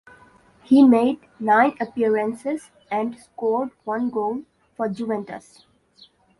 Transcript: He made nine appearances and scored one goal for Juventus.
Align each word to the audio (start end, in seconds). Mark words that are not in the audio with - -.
He 0.63 0.81
made 0.81 1.19
nine 1.39 1.77
appearances 1.79 2.71
and 2.89 3.15
scored 3.19 3.69
one 3.83 4.09
goal 4.09 4.41
for 4.75 4.89
Juventus. 4.89 5.67